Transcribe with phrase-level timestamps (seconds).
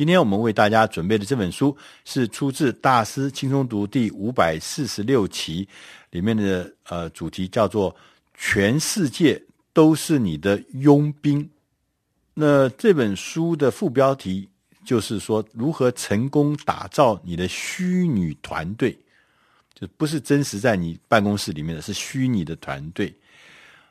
[0.00, 1.76] 今天我们为大家准备的这本书
[2.06, 5.68] 是出自《大师轻松读》第五百四十六期
[6.12, 7.94] 里面的呃主题，叫做
[8.34, 9.44] “全世界
[9.74, 11.46] 都是你的佣兵”。
[12.32, 14.48] 那这本书的副标题
[14.86, 18.98] 就是说，如何成功打造你的虚拟团队，
[19.74, 23.14] 就不是真实在你办公室里面的，是虚拟的团队。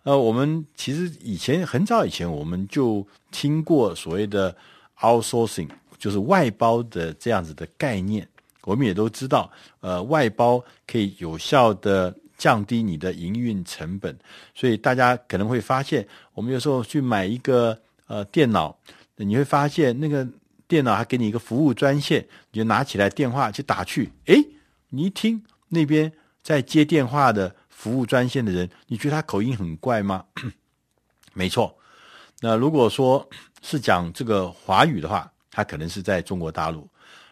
[0.01, 4.57] 呃，我们其实以前很早以前我们就听过所谓的
[5.01, 5.69] outsourcing。
[5.99, 8.25] 就是外包的这样子的概念，
[8.63, 14.17] 我们也都知道，呃，外包可以有效的降低你的营运成本，
[14.55, 18.75] 所以大家可能会发现，我们有时候去买一个呃电脑，
[19.17, 20.25] 你会发现那个
[20.67, 24.41] 电脑还给你一个服务专线，你就拿起来电话去打去，诶，
[24.89, 26.09] 你一听那边
[26.41, 30.23] 在接电话的服务专线的人，你觉得他口音很怪吗？
[31.35, 31.77] 没错，
[32.39, 33.29] 那如果说
[33.61, 35.29] 是讲这个华语的话。
[35.51, 36.87] 他可能是在中国大陆，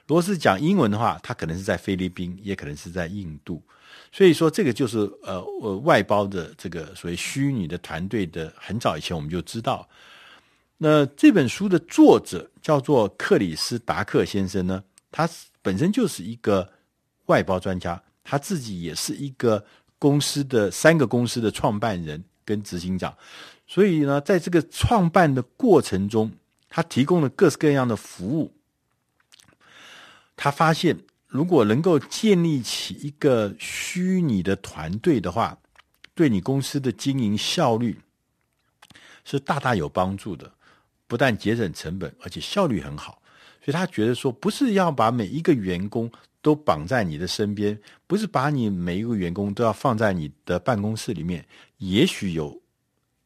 [0.08, 3.62] 如果是讲英文的话，他可能是在菲律宾，也可能是在印度。
[4.12, 9.88] 所以说，这个就是呃呃外包的这个所谓虚拟的团队的，很早以前我们就知道。
[10.78, 15.30] 那这本书的作者叫做克里斯达克先生呢，他
[15.62, 16.68] 本身就是一个
[17.26, 19.64] 外包专家，他自己也是一个
[20.00, 23.16] 公司的三个公司的创办人跟执行长，
[23.68, 26.32] 所以呢，在这个创办的过程中。
[26.78, 28.54] 他提供了各式各样的服务。
[30.36, 35.58] 他发现，如果能够建立起一个虚拟的团队的话，
[36.14, 38.00] 对你公司的经营效率
[39.26, 40.54] 是大大有帮助的。
[41.08, 43.20] 不但节省成本，而且效率很好。
[43.66, 46.12] 所以他觉得说，不是要把每一个员工
[46.44, 47.76] 都绑在你的身边，
[48.06, 51.44] 不是把你每一个员工都要放在你的办公室里面。
[51.78, 52.62] 也许有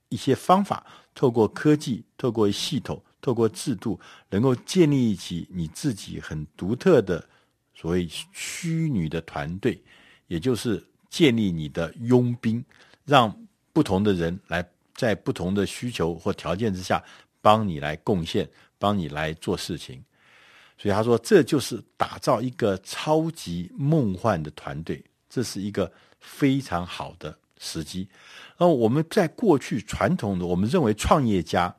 [0.07, 3.03] 一些方法，透过科技，透过系统。
[3.21, 7.23] 透过制度，能够建立起你自己很独特的
[7.75, 9.79] 所谓虚拟的团队，
[10.27, 12.63] 也就是建立你的佣兵，
[13.05, 13.33] 让
[13.71, 17.01] 不同的人来在不同的需求或条件之下
[17.41, 18.49] 帮你来贡献，
[18.79, 20.03] 帮你来做事情。
[20.77, 28.09] 所以他说，这就是打造一个超级梦幻的团队，这是一个非常好的时机。
[28.57, 31.75] 那我们在过去传统的，我们认为创业家。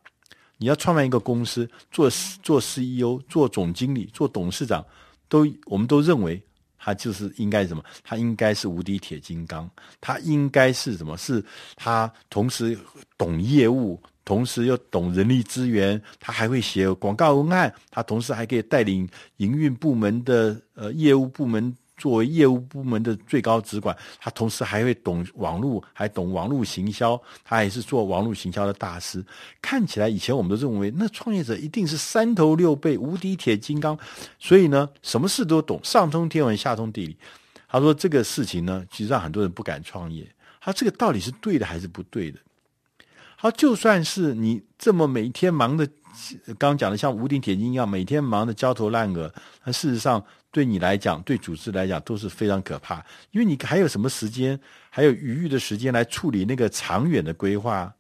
[0.63, 2.09] 你要创办一个公司，做
[2.41, 4.87] 做 CEO、做总经理、做董事长，
[5.29, 6.41] 都我们都认为
[6.79, 7.83] 他就是应该什么？
[8.05, 9.69] 他应该是无敌铁金刚，
[10.01, 11.17] 他应该是什么？
[11.17, 12.79] 是他同时
[13.19, 19.09] 懂业务，同时又懂人力资源，他还会写广告文案，他同时还可以带领
[19.39, 21.77] 营运部门的呃业务部门。
[21.97, 29.25] 作为业务部门的最高主管，他同时还会懂网络，还懂网络行销，他也是做网络行销的大师。
[29.61, 33.97] 看起来以前我们都认为，那创业者一定是三头六臂、无敌铁金刚，
[34.39, 37.17] 所以呢，什么事都懂，上通天文，下通地理。
[37.69, 40.27] 他说这个事情呢，其实让很多人不敢创业。
[40.61, 42.39] 他这个到底是对的还是不对的？
[43.37, 45.89] 好，就算是你这么每天忙的，
[46.59, 49.33] 刚讲的像无敌铁金刚，每天忙得焦头烂额，
[49.65, 50.25] 那事实上。
[50.53, 57.91] 对你来讲，对组织来讲都是非常可怕，因为你还有什么时间，还有余裕的时间来处理那个长远的规划？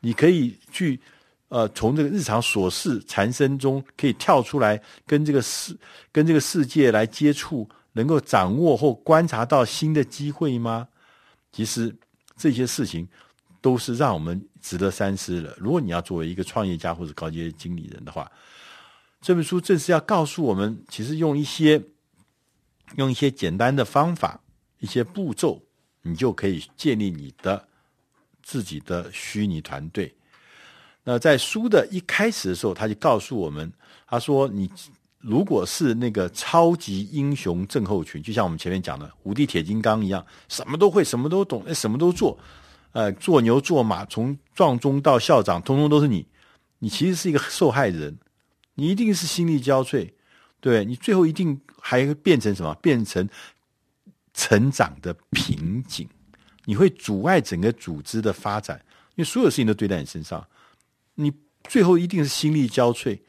[0.00, 1.00] 你可以去，
[1.46, 5.78] 呃，从这个日常琐事缠身中可以跳出来，跟这个世
[6.10, 10.88] 跟这个世界来接触，能够掌握或观察到新的机会吗？
[11.52, 11.94] 其实
[12.36, 13.06] 这些事情
[13.60, 15.56] 都是让我们值得三思的。
[15.60, 18.28] 如果你要作为一个创业家或者高阶经理人的话。
[19.22, 21.80] 这本书正是要告诉我们，其实用一些
[22.96, 24.40] 用一些简单的方法、
[24.80, 25.62] 一些步骤，
[26.02, 27.68] 你就可以建立你的
[28.42, 30.12] 自己的虚拟团队。
[31.04, 33.72] 那在书的一开始的时候，他就告诉我们，
[34.08, 34.68] 他说：“你
[35.20, 42.36] 如果是那个超级英雄症候群，就像我们前面讲的五帝铁金刚一样，什么都会，什么都懂，什么都做，
[42.90, 46.26] 呃，做牛做马，从撞钟到校长，通通都是你。
[46.80, 48.18] 你其实是一个受害人。”
[48.74, 50.10] 你一定是心力交瘁，
[50.58, 52.74] 对，你最后一定还会变成什么？
[52.76, 53.28] 变成
[54.32, 56.08] 成长的瓶颈，
[56.64, 60.48] 你会阻碍整个组织的发展，因为所有事情都堆在你身上，
[61.16, 61.30] 你
[61.64, 63.20] 最后一定是心力交瘁，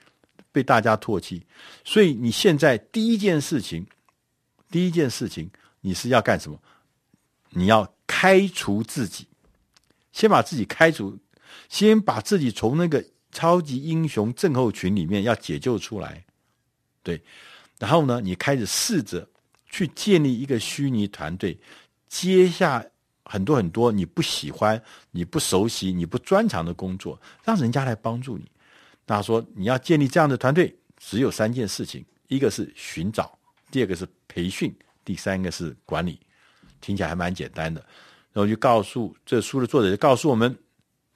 [0.51, 1.45] 被大家唾弃。
[1.83, 3.85] 所以你现在第一件事情，
[4.71, 5.51] 第一件事情
[5.81, 6.57] 你是要干什么？
[7.50, 9.27] 你要开除自己，
[10.13, 11.19] 先把自己开除，
[11.68, 13.03] 先把自己从那个。
[13.33, 16.24] 超级英雄症候群里面要解救出来，
[17.01, 17.21] 对，
[17.80, 19.27] 然后呢，你开始试着
[19.69, 21.59] 去建立一个虚拟团队，
[22.07, 22.85] 接下
[23.25, 24.81] 很多很多你不喜欢、
[25.12, 28.50] 你不熟悉、你不专长的工作，让人家来帮助你。
[29.06, 33.38] 那说你要建立这样的团队，只有三件事情：一个是寻找，
[33.71, 36.19] 第二个是培训，第三个是管理。
[36.80, 37.83] 听起来还蛮简单的。
[38.31, 40.56] 然后就告诉这书的作者就告诉我们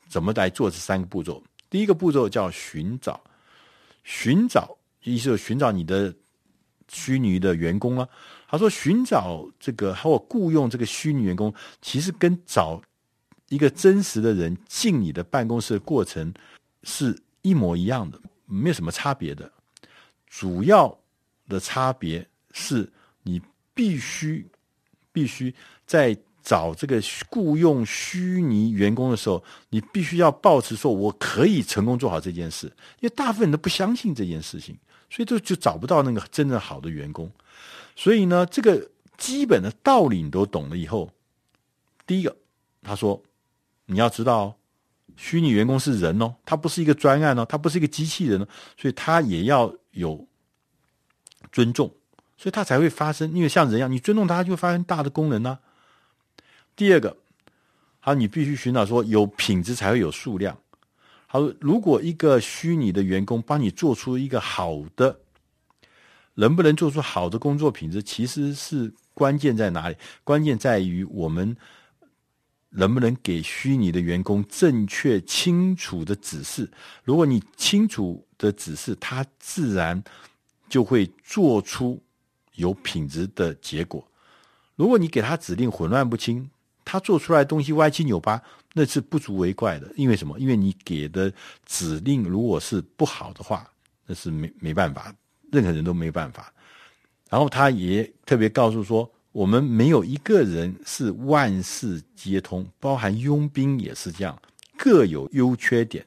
[0.08, 1.44] 怎么来做这三个步骤。
[1.70, 3.22] 第一个步骤叫寻找，
[4.04, 6.14] 寻找意思就寻找你的
[6.88, 8.08] 虚拟的员工啊。
[8.48, 12.82] 他说寻找这个或雇佣这个虚拟员工，其实跟找
[13.50, 16.34] 一个真实的人进你的办公室的过程
[16.84, 19.52] 是一模一样的，没有什么差别的。
[20.28, 20.98] 主要
[21.50, 22.90] 的差别是
[23.24, 23.42] 你
[23.74, 24.46] 必须
[25.12, 25.54] 必须
[25.86, 26.18] 在
[26.48, 32.68] 找这个雇佣虚拟员工的时候，你必须要保持说我可以成功做好这件事，
[33.02, 34.78] 因为大部分人都不相信这件事情，
[35.10, 37.30] 所以就就找不到那个真正好的员工。
[37.98, 41.12] 所以呢，这个基本的道理你都懂了以后，
[42.06, 42.34] 第一个
[42.82, 43.22] 他说。
[43.90, 44.58] 你要知道，
[45.16, 48.46] 虚拟员工是人哦，他不是一个专案哦，他不是一个机器人哦，
[48.76, 50.28] 所以他也要有
[51.54, 51.88] 尊重，
[52.38, 53.32] 所以他才会发生。
[53.34, 55.58] 因为像人一样，你尊重他，就会发生大的功能呢。
[56.78, 57.18] 第二个，
[58.00, 60.58] 好，你必须寻找说有品质才会有数量。
[61.26, 65.20] 好，如果一个虚拟的员工帮你做出一个好的，
[66.36, 69.98] 能不能做出好的工作品质，其实是关键在哪里？
[70.24, 71.58] 关键在于我们。
[72.70, 76.70] 能不能给虚拟的员工正确、清楚的指示？
[77.06, 80.04] 如果你清楚的指示，他自然
[80.68, 82.00] 就会做出
[82.56, 84.06] 有品质的结果。
[84.76, 86.48] 如果你给他指令混乱不清，
[86.88, 88.42] 他做出来的东西歪七扭八，
[88.74, 89.92] 那是不足为怪的。
[89.98, 90.40] 因为什么？
[90.40, 91.32] 因为你给的
[91.66, 93.70] 指令如果是不好的话，
[94.06, 95.14] 那是没没办法，
[95.52, 96.54] 任何人都没办法。
[97.30, 99.12] 然后他也特别告诉说。
[99.34, 104.36] 我们没有一个人是万事皆通，包含佣兵也是这样，
[104.76, 106.04] 各有优缺点。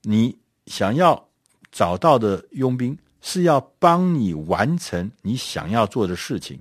[0.00, 0.34] 你
[0.66, 1.22] 想要
[1.70, 6.58] 找到的佣兵是要帮你完成你想要做的事情，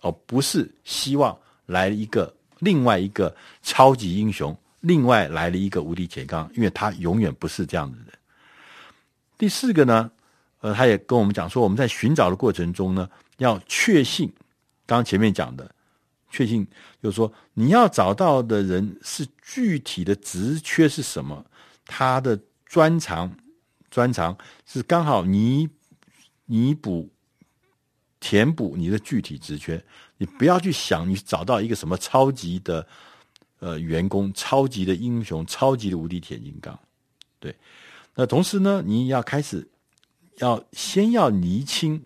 [0.00, 8.06] 而不是希望来一个另外一个超级英雄，另外来了一个无敌铁钢，因为他永远不是这样的人。
[9.36, 10.10] 第四个呢，
[10.60, 13.08] 呃，他也跟我们讲说，我们在寻找的过程中呢，
[13.38, 14.32] 要确信。
[14.86, 15.70] 刚前面讲的，
[16.30, 16.66] 确信
[17.02, 21.44] 就是说，你要找到的人是具体的职缺是什么？
[21.86, 23.34] 他的专长，
[23.90, 24.36] 专长
[24.66, 25.68] 是刚好弥
[26.46, 27.08] 弥补、
[28.20, 29.82] 填补你的具体职缺。
[30.16, 32.86] 你不要去想你找到一个什么超级的
[33.58, 36.78] 呃员工、超级的英雄、超级的无敌铁金刚。
[37.38, 37.54] 对，
[38.14, 39.66] 那同时呢，你要开始
[40.36, 42.00] 要先要厘清。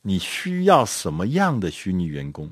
[0.00, 2.50] 你需要什么样的虚拟员工？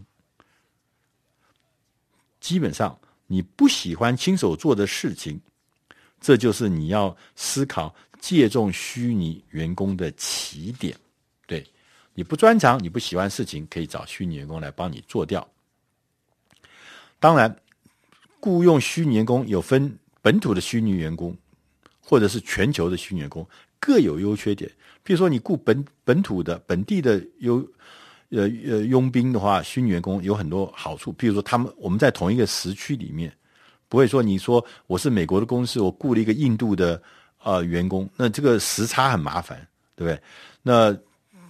[2.39, 5.41] 基本上，你不喜欢亲手做的事情，
[6.21, 10.95] 这就是你要思考借重虚拟员工的起点。
[11.47, 11.65] 对，
[12.17, 15.47] 你不专长，你不喜欢事情，可以找虚拟员工来帮你做掉。
[17.21, 17.55] 当然，
[18.41, 21.37] 雇佣虚拟员工有分本土的虚拟员工，
[22.01, 23.47] 或者是全球的虚拟员工，
[23.79, 24.71] 各有优缺点。
[25.03, 27.59] 比如说，你雇本本土的本地的佣
[28.31, 31.13] 呃呃佣兵的话，虚拟员工有很多好处。
[31.13, 33.31] 比如说，他们我们在同一个时区里面，
[33.91, 37.01] 不会说你说我是美国的公司，我雇了一个印度的
[37.43, 39.59] 呃员工，那这个时差很麻烦，
[39.95, 40.23] 对不对？
[40.63, 40.99] 那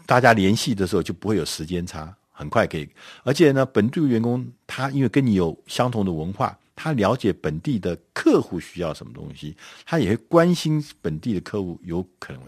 [0.06, 2.88] 大家联系的时候就不会有时间差，很快可以。
[3.25, 12.42] 而且呢，本地员工他因为跟你有相同的文化，他了解本地的客户需要什么东西，他也会关心本地的客户有可能。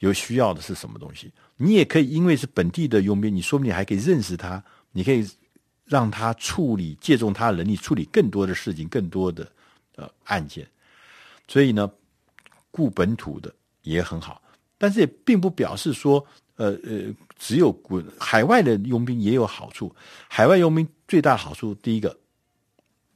[0.00, 1.30] 有需要的是什么东西？
[1.58, 5.28] 你也可以因为是本地的佣兵，你说不定还可以认识他，你可以
[5.84, 9.46] 让他处理，借重他的能力处理更多的事情，更多的
[9.96, 10.66] 呃案件。
[11.46, 11.90] 所以呢，
[12.70, 14.40] 雇本土的也很好，
[14.78, 16.26] 但是也并不表示说，
[16.60, 19.94] 呃呃，只有国海外的佣兵也有好处。
[20.28, 22.14] 海外佣兵最大的好处，第一个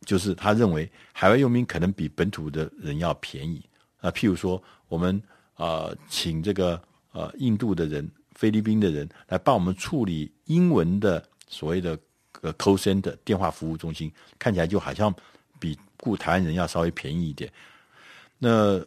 [0.05, 3.63] 就是他认为海外佣兵可能比本土的人要便宜
[4.01, 4.11] 啊。
[4.11, 5.23] 譬如说我们。
[5.57, 6.83] 啊、请这个
[7.13, 11.97] 呃印度的人、菲律宾的人来帮我们处理英文的所谓的
[12.41, 15.15] 呃 call center 电话服务中心，看起来就好像
[15.61, 17.49] 比雇台湾人要稍微便宜一点。
[18.37, 18.85] 那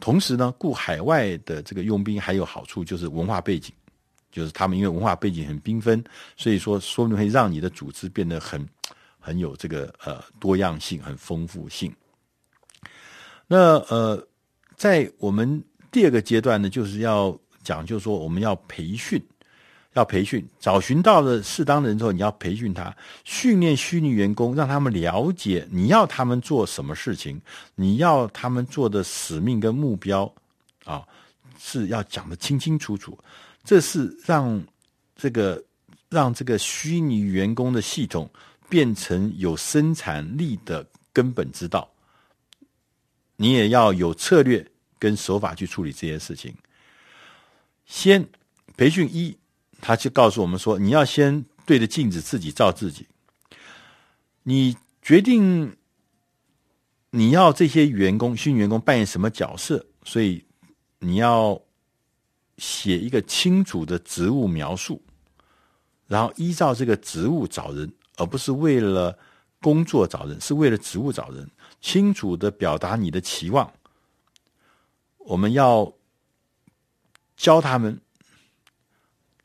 [0.00, 3.72] 同时呢，雇海外的这个佣兵还有好处，就是文化背景，
[4.30, 6.02] 就是他们因为文化背景很缤纷，
[6.36, 8.66] 所以说说不定会让你的组织变得很
[9.18, 11.92] 很有这个呃多样性、很丰富性。
[13.46, 14.22] 那呃。
[14.78, 19.20] 在我们第二个阶段呢，就是要讲，就是说我们要培训，
[19.94, 27.40] 要培训，找寻到了适当的人之后，你要培训他，训练虚拟员工，让他们了解你要他们做什么事情，
[27.74, 30.32] 你要他们做的使命跟目标
[30.84, 31.02] 啊，
[31.58, 33.18] 是要讲的清清楚楚，
[33.64, 34.62] 这是让
[35.16, 35.62] 这个
[36.08, 38.30] 让这个虚拟员工的系统
[38.68, 41.90] 变成有生产力的根本之道。
[43.36, 44.68] 你也要有策略
[44.98, 46.52] 跟手法去处理这些事情。
[47.86, 48.28] 先
[48.76, 49.37] 培训一，
[49.80, 53.06] 他就告诉我们说，你要先对着镜子自己照自己。
[54.42, 55.76] 你决定
[57.10, 60.44] 你要这些员工、新员工扮演什么角色，所以
[60.98, 61.60] 你要
[62.56, 65.02] 写一个清楚的职务描述，
[66.06, 69.18] 然后依照这个职务找人，而不是为了
[69.60, 71.48] 工作找人，是为了职务找人。
[71.80, 73.72] 清楚的表达你的期望，
[75.18, 75.92] 我们要
[77.36, 78.00] 教他们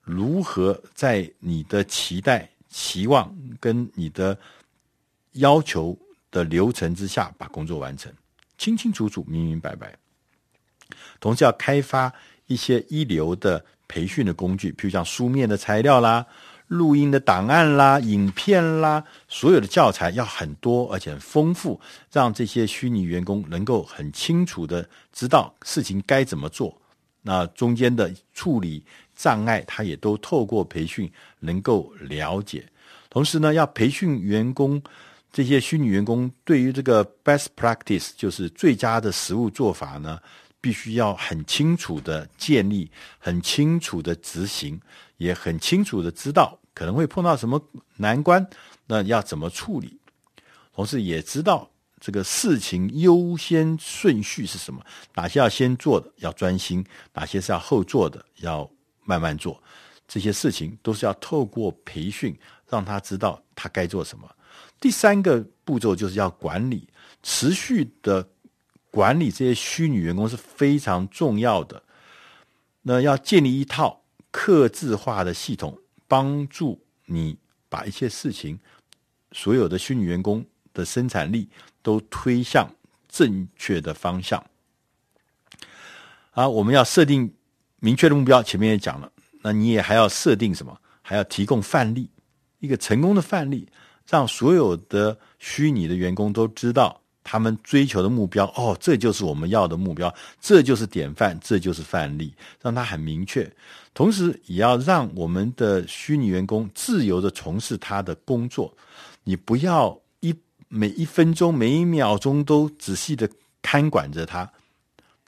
[0.04, 4.38] 如何在你的期待、期望跟你的
[5.34, 5.98] 要求
[6.30, 8.12] 的流程之下把工作完成，
[8.58, 9.96] 清清楚楚、明明白白。
[11.20, 12.14] 同时要开发
[12.48, 16.26] 一些一流的培训的工具，譬如像书面的材料啦。
[16.68, 21.80] 录音的档案啦、影片啦，所有的教材要很多而且很丰富，
[22.12, 26.76] 让这些虚拟员工能够很清楚的知道事情该怎么做。
[27.22, 28.84] 那中间的处理
[29.24, 32.68] 障碍，他也都透过培训能够了解。
[33.10, 34.84] 同时呢，要培训员工，
[35.32, 40.20] 这些虚拟员工对于这个 best practice，就是最佳的实务做法呢，
[40.60, 44.78] 必须要很清楚的建立，很清楚的执行，
[45.16, 46.60] 也很清楚的知道。
[46.74, 47.62] 可能会碰到什么
[47.96, 48.46] 难关，
[48.88, 49.98] 那要怎么处理？
[50.76, 54.84] 同时也知道这个事情优先顺序是什么，
[55.16, 58.70] 哪些要先做的要专心，哪些是要后做的要
[59.04, 59.62] 慢慢做。
[60.08, 62.38] 这些事情都是要透过培训
[62.70, 64.30] 让他知道他该做什么。
[64.80, 66.88] 第三个步骤就是要管理，
[67.22, 68.28] 持续的
[68.92, 71.82] 管理这些虚拟员工是非常重要的。
[72.82, 75.78] 那要建立一套客制化的系统。
[76.06, 77.36] 帮助你
[77.70, 78.60] 把一些事情，
[79.32, 81.50] 所有的虚拟员工的生产力
[81.82, 82.70] 都推向
[83.10, 84.46] 正确的方向。
[86.32, 87.34] 啊，我们要设定
[87.84, 89.12] 明确的目标，前面也讲了。
[89.42, 90.74] 那你也还要设定什么？
[91.02, 92.10] 还要提供范例，
[92.60, 93.68] 一个成功的范例，
[94.08, 98.46] 让所有的虚拟的员工都知道他们追求的目标。
[98.56, 103.52] 哦，这就是我们要的目标，这就是典范，这就是范例，让他很明确。
[103.94, 108.74] 同时，也要让我们的虚拟员工自由地从事他的工作。
[109.26, 110.34] 你不要一
[110.70, 113.30] 每一分钟、每一秒钟都仔细地
[113.62, 114.50] 看管着他，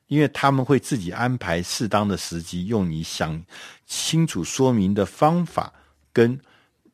[0.08, 3.44] 因为他们会自己安排适当的时机，用你想
[3.86, 5.74] 清楚说明的方法，
[6.12, 6.40] 跟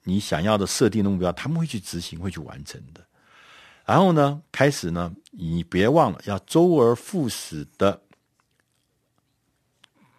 [0.04, 3.06] 你想要的设定的目标，他们会去执行，会去完成的。
[3.86, 8.02] 然后呢，开始呢，你别忘了要周而复始的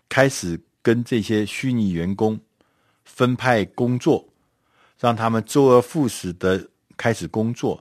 [0.09, 0.61] 开始。
[0.85, 2.37] 跟这些虚拟员工
[3.05, 4.29] 分派工作，
[4.99, 7.81] 让他们周而复始的开始工作。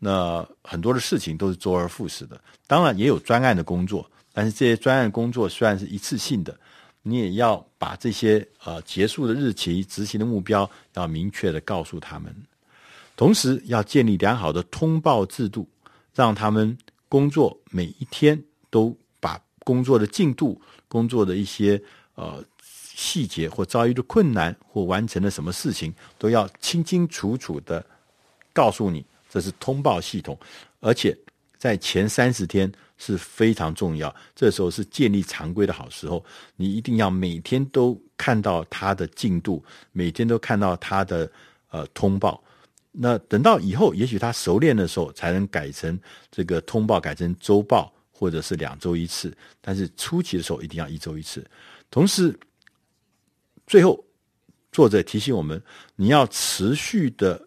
[0.00, 6.58] 那很多的事情都是周而复始的，当然也有专案的工作，但是这些专案工作虽然是一次性的，
[7.02, 12.34] 你也要把这些呃结束的日期、执行的目标要明确的告诉他们。
[13.16, 15.68] 同时要建立良好的通报制度，
[16.14, 16.76] 让他们
[17.08, 21.82] 工作每一天都把工作的进度、工作的一些。
[22.14, 22.44] 呃，
[22.94, 27.82] 细节或遭遇的困难或完成了什么事情，都要清清楚楚的
[28.52, 30.38] 告诉你，这是通报系统，
[30.80, 31.16] 而且
[31.62, 34.12] 在前三十天是非常重要。
[34.34, 36.24] 这时候是建立常规的好时候，
[36.56, 41.30] 你一定要每天都看到他的进度，每天都看到他的
[41.70, 42.42] 呃通报。
[42.90, 45.96] 那等到以后，也许他熟练的时候，才能改成
[46.32, 49.32] 这个通报改成周报，或者是两周一次。
[49.60, 51.48] 但是初期的时候，一定要一周一次。
[51.92, 52.36] 同时，
[53.68, 54.04] 最后
[54.72, 55.62] 作者提醒我们：
[55.94, 57.40] 你要持续的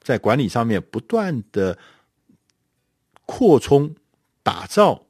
[0.00, 1.78] 在管理上面不断的
[3.30, 3.94] 扩充、
[4.42, 5.06] 打造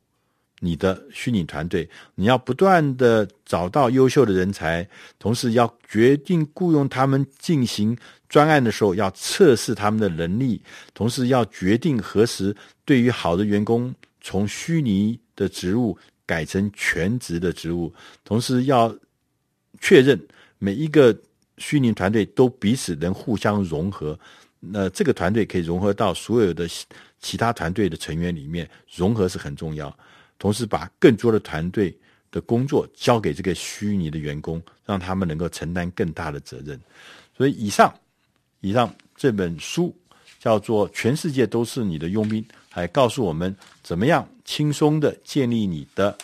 [0.61, 1.89] 你的虚拟团队。
[2.17, 4.87] 你要不断的找到优秀的人才，
[5.19, 7.97] 同时要决定雇佣他们进行
[8.29, 10.61] 专案的时候，要测试他们的能力，
[10.93, 15.97] 同时要决定何时对于好的员工从虚拟的职务。
[16.31, 18.97] 改成全职的职务，同时要
[19.81, 20.17] 确认
[20.61, 21.13] 每一个
[21.59, 24.17] 虚拟团队都彼此能互相融合。
[24.61, 26.69] 那这个团队可以融合到所有的
[27.21, 29.95] 其他团队的成员里面，融合是很重要。
[30.39, 31.97] 同时，把更多的团队
[32.31, 36.81] 的工作交给这个虚拟的员工，让他们能够承担更大的责任。
[37.37, 37.95] 所以，以上
[38.61, 39.95] 以上这本书
[40.39, 46.17] 叫做《全世界都是你的佣兵》，还告诉我们怎么样轻松的建立你的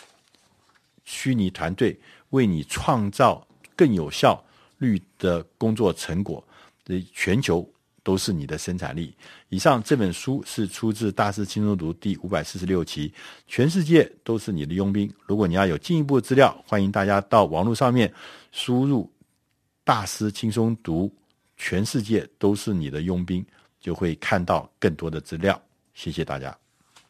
[1.05, 1.95] 虚拟团队
[2.31, 4.43] 为你创造更有效
[4.79, 6.43] 率的工作成果。
[7.13, 7.69] 全球
[8.07, 9.13] 都是你的生产力。
[9.49, 13.13] 以上这本书是出自《大师轻松读》第五百四十六期，
[13.47, 15.13] 全世界都是你的佣兵。
[15.25, 18.09] 如果你要有进一步资料，欢迎大家到网络上面
[18.53, 19.03] 输入
[19.83, 21.07] 《大师轻松读》，
[21.57, 23.45] 全世界都是你的佣兵，
[23.81, 25.61] 就会看到更多的资料。
[25.93, 26.57] 谢谢大家。